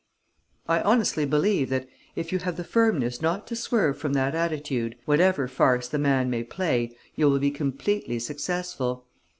[0.67, 4.95] "I honestly believe that, if you have the firmness not to swerve from that attitude,
[5.05, 9.05] whatever farce the man may play, you will be completely successful.